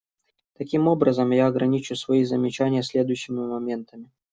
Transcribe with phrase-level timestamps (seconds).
[0.57, 4.09] Таким образом, я ограничу свои замечания следующими моментами.